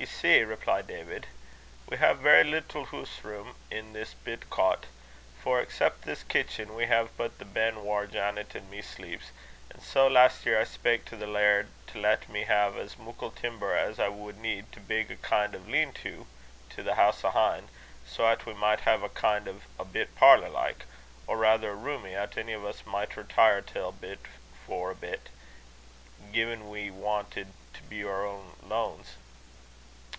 "Ye 0.00 0.06
see," 0.06 0.44
replied 0.44 0.86
David, 0.86 1.26
"we 1.88 1.96
hae 1.96 2.12
verra 2.12 2.44
little 2.44 2.84
hoose 2.84 3.24
room 3.24 3.56
i' 3.72 3.80
this 3.92 4.14
bit 4.14 4.48
cot; 4.48 4.86
for, 5.42 5.60
excep 5.60 6.02
this 6.02 6.22
kitchen, 6.22 6.76
we 6.76 6.86
hae 6.86 7.08
but 7.16 7.38
the 7.40 7.44
ben 7.44 7.82
whaur 7.82 8.06
Janet 8.06 8.54
and 8.54 8.70
me 8.70 8.80
sleeps; 8.80 9.32
and 9.68 9.82
sae 9.82 10.08
last 10.08 10.46
year 10.46 10.60
I 10.60 10.62
spak' 10.62 11.04
to 11.06 11.16
the 11.16 11.26
laird 11.26 11.66
to 11.88 11.98
lat 11.98 12.28
me 12.28 12.44
hae 12.44 12.70
muckle 12.96 13.32
timmer 13.32 13.74
as 13.74 13.98
I 13.98 14.08
wad 14.08 14.36
need 14.36 14.70
to 14.70 14.78
big 14.78 15.10
a 15.10 15.16
kin' 15.16 15.52
o' 15.56 15.58
a 15.58 15.66
lean 15.68 15.92
to 16.04 16.28
to 16.76 16.82
the 16.84 16.94
house 16.94 17.24
ahin', 17.24 17.68
so 18.06 18.28
'at 18.28 18.46
we 18.46 18.54
micht 18.54 18.82
hae 18.84 19.02
a 19.02 19.08
kin' 19.08 19.48
o' 19.48 19.60
a 19.80 19.84
bit 19.84 20.14
parlour 20.14 20.48
like, 20.48 20.84
or 21.26 21.38
rather 21.38 21.72
a 21.72 21.76
roomie 21.76 22.14
'at 22.14 22.38
ony 22.38 22.54
o' 22.54 22.64
us 22.66 22.84
micht 22.86 23.16
retire 23.16 23.62
till 23.62 23.90
for 24.64 24.92
a 24.92 24.94
bit, 24.94 25.28
gin 26.30 26.70
we 26.70 26.88
wanted 26.88 27.48
to 27.74 27.82
be 27.82 28.04
oor 28.04 28.42
lanes. 28.62 29.16